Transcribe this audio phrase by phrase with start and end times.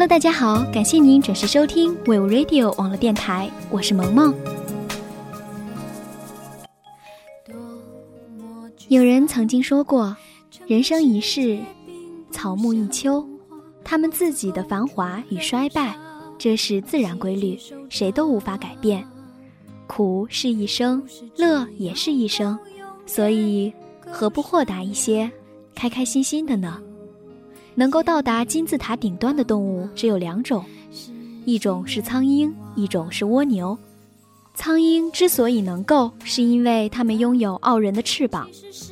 [0.00, 4.34] Hello，大家好，感谢您准时收听 We Radio 网络电台，我是萌萌。
[8.88, 10.16] 有人曾经说过，
[10.66, 11.58] 人生一世，
[12.30, 13.28] 草木一秋，
[13.84, 15.94] 他们自己的繁华与衰败，
[16.38, 17.58] 这是自然规律，
[17.90, 19.06] 谁都无法改变。
[19.86, 22.58] 苦是一生，乐也是一生，
[23.04, 23.70] 所以
[24.10, 25.30] 何不豁达一些，
[25.74, 26.80] 开开心心的呢？
[27.74, 30.64] 能够到达金字塔顶端的动物只有两种，
[31.44, 33.76] 一种是苍鹰，一种是蜗牛。
[34.54, 38.44] 苍鹰之所以能够，是因为它们拥有傲人的翅膀；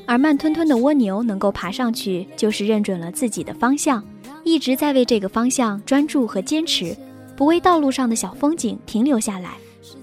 [0.07, 4.03] 而慢吞吞的蜗牛能够爬上去，就是认准了自己的方向，
[4.45, 6.97] 一直在为这个方向专注和坚持，
[7.37, 9.57] 不为道路上的小风景停留下来。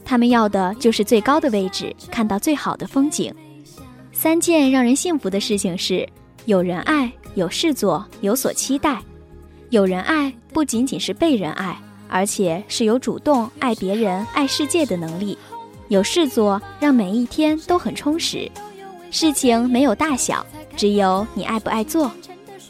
[0.04, 3.34] 它们要的就是最高的位置，看到最好的风景。
[4.12, 6.08] 三件让人幸福的事情是：
[6.46, 7.12] 有人爱。
[7.36, 9.02] 有事做，有所期待，
[9.70, 11.78] 有人爱不仅仅是被人爱，
[12.10, 15.38] 而且是有主动爱别人、爱世界的能力。
[15.90, 18.50] 有事做，让每一天都很充实。
[19.12, 22.12] 事情没有大小，只有你爱不爱做。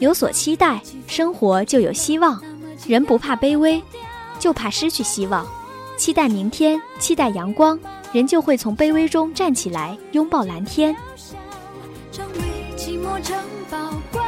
[0.00, 2.42] 有所期待，生活就有希望。
[2.86, 3.82] 人不怕卑微，
[4.38, 5.46] 就怕失去希望。
[5.96, 7.78] 期待明天，期待阳光，
[8.12, 10.94] 人就会从卑微中站起来，拥抱蓝天。
[12.12, 13.36] 成为寂寞城
[13.70, 14.25] 堡。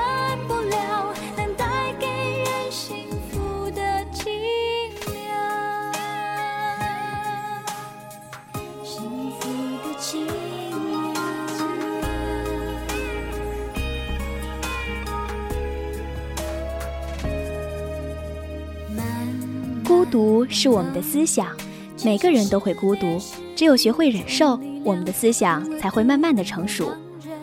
[19.98, 21.48] 孤独是我们的思想，
[22.04, 23.20] 每个人都会孤独，
[23.56, 26.92] 只有学会忍受，我们的思想才会慢慢的成熟。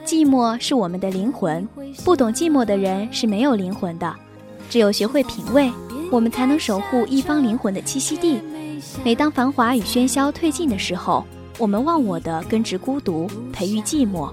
[0.06, 1.68] 寂寞是我们的灵魂，
[2.06, 4.16] 不懂寂寞的人是没有灵魂的。
[4.70, 5.70] 只有学会品味，
[6.10, 8.40] 我们才能守护一方灵魂的栖息地。
[9.04, 11.26] 每当繁华与喧嚣退尽的时候，
[11.58, 14.32] 我们忘我的根植孤独，培育寂寞，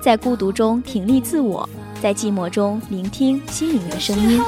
[0.00, 1.68] 在孤独中挺立自我，
[2.00, 4.40] 在寂寞中聆听心灵的声音。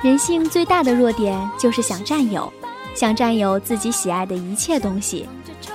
[0.00, 2.50] 人性最大的弱点就是想占有，
[2.94, 5.26] 想占有自己喜爱的一切东西。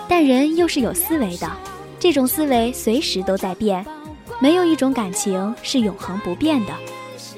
[0.07, 1.51] 但人又是有思维的，
[1.99, 3.85] 这种思维随时都在变，
[4.39, 6.73] 没有一种感情是永恒不变的。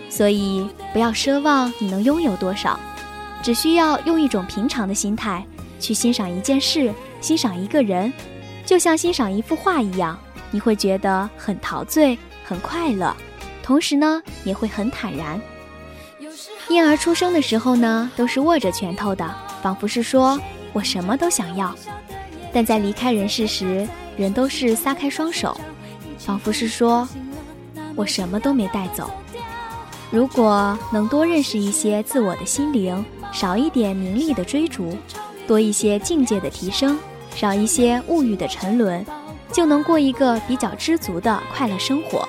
[0.09, 2.79] 所以不要奢望你能拥有多少，
[3.41, 5.43] 只需要用一种平常的心态
[5.79, 8.13] 去欣赏一件事，欣赏一个人，
[8.65, 10.17] 就像欣赏一幅画一样。
[10.51, 13.13] 你会觉得很陶醉，很快乐，
[13.61, 15.41] 同时呢，也会很坦然。
[16.69, 19.29] 婴儿出生的时候呢，都是握着拳头的，
[19.61, 20.39] 仿佛是说
[20.71, 21.69] 我什么都想要；
[22.53, 25.59] 但在离开人世时，人都是撒开双手，
[26.17, 27.07] 仿佛是说
[27.95, 29.11] 我什么都没带走。
[30.09, 34.97] 如果能多认识一些自我的心灵，少一点名利的追逐，
[35.45, 36.97] 多一些境界的提升，
[37.35, 39.05] 少一些物欲的沉沦。
[39.55, 42.27] 就能过一个比较知足的快乐生活。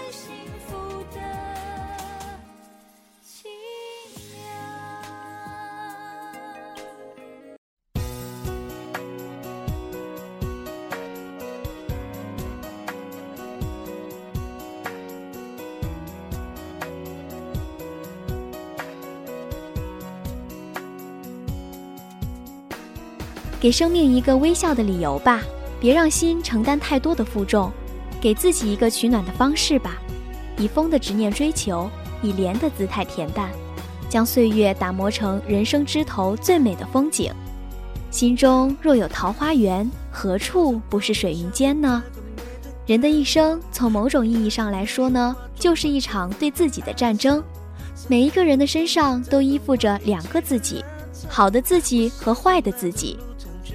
[23.66, 25.43] 给生命一个微笑的理由吧。
[25.81, 27.69] 别让心承担太多的负重，
[28.21, 29.97] 给自己一个取暖的方式吧。
[30.56, 31.91] 以风的执念追求，
[32.22, 33.50] 以莲的姿态恬淡，
[34.09, 37.32] 将岁月打磨成人生枝头最美的风景。
[38.09, 42.00] 心中若有桃花源，何处不是水云间呢？
[42.87, 47.42] 人的一生，从某种意义上来说呢，就是一场对自己的战争。
[48.07, 50.84] 每一个人的身上都依附着两个自己，
[51.28, 53.19] 好的自己和坏的自己。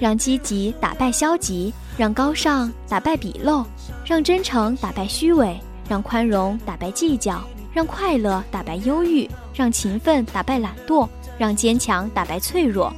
[0.02, 1.72] 让积极打败消极。
[1.96, 3.64] 让高尚打败鄙陋，
[4.04, 7.40] 让真诚打败虚伪，让宽容打败计较，
[7.70, 11.06] 让快乐打败忧郁，让勤奋打败懒惰，
[11.38, 12.90] 让坚强打败脆弱。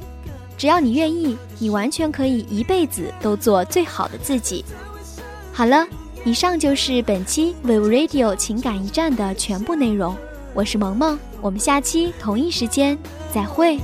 [0.57, 4.63] 只要你愿意，你完全可以一辈子都做最好的自己。
[5.51, 5.85] 好了，
[6.23, 10.15] 以上就是本期 Vivo Radio 情感驿站的全部内容。
[10.53, 12.97] 我是萌萌，我们下期同一时间
[13.33, 13.77] 再会。